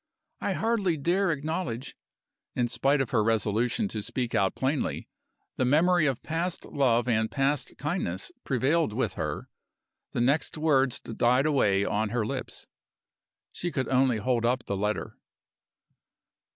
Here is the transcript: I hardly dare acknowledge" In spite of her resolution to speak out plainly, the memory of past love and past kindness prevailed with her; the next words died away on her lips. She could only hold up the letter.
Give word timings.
I 0.39 0.53
hardly 0.53 0.97
dare 0.97 1.29
acknowledge" 1.29 1.95
In 2.55 2.67
spite 2.67 3.01
of 3.01 3.11
her 3.11 3.23
resolution 3.23 3.87
to 3.89 4.01
speak 4.01 4.33
out 4.33 4.55
plainly, 4.55 5.07
the 5.57 5.63
memory 5.63 6.07
of 6.07 6.23
past 6.23 6.65
love 6.65 7.07
and 7.07 7.29
past 7.29 7.77
kindness 7.77 8.31
prevailed 8.43 8.93
with 8.93 9.13
her; 9.13 9.47
the 10.09 10.21
next 10.21 10.57
words 10.57 10.99
died 11.01 11.45
away 11.45 11.85
on 11.85 12.09
her 12.09 12.25
lips. 12.25 12.65
She 13.51 13.71
could 13.71 13.89
only 13.89 14.17
hold 14.17 14.43
up 14.43 14.63
the 14.63 14.75
letter. 14.75 15.19